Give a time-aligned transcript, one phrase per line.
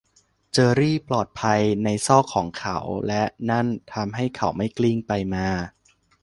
[0.51, 5.47] เจอร์รี่ปลอดภัยในซอกของเขา และนั้นทำให้เขาไม่กลิ้งไปมา